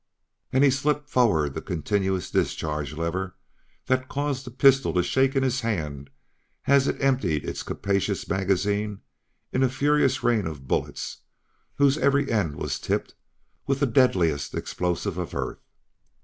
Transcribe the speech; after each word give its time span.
And 0.51 0.63
he 0.63 0.71
slipped 0.71 1.07
forward 1.07 1.53
the 1.53 1.61
continuous 1.61 2.31
discharge 2.31 2.93
lever 2.95 3.35
that 3.85 4.09
caused 4.09 4.45
the 4.47 4.49
pistol 4.49 4.95
to 4.95 5.03
shake 5.03 5.35
in 5.35 5.43
his 5.43 5.61
hand 5.61 6.09
as 6.65 6.87
it 6.87 6.99
emptied 6.99 7.45
its 7.47 7.61
capacious 7.61 8.27
magazine 8.27 9.01
in 9.53 9.61
a 9.61 9.69
furious 9.69 10.23
rain 10.23 10.47
of 10.47 10.67
bullets 10.67 11.17
whose 11.75 11.99
every 11.99 12.31
end 12.31 12.55
was 12.55 12.79
tipped 12.79 13.13
with 13.67 13.79
the 13.79 13.85
deadliest 13.85 14.55
explosive 14.55 15.19
of 15.19 15.35
Earth. 15.35 15.61